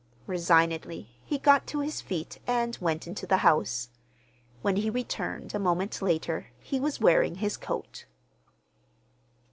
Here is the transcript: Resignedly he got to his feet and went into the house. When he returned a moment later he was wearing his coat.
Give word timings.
Resignedly 0.25 1.11
he 1.23 1.37
got 1.37 1.67
to 1.67 1.81
his 1.81 2.01
feet 2.01 2.39
and 2.47 2.75
went 2.81 3.05
into 3.05 3.27
the 3.27 3.37
house. 3.45 3.89
When 4.63 4.77
he 4.77 4.89
returned 4.89 5.53
a 5.53 5.59
moment 5.59 6.01
later 6.01 6.47
he 6.59 6.79
was 6.79 6.99
wearing 6.99 7.35
his 7.35 7.55
coat. 7.55 8.07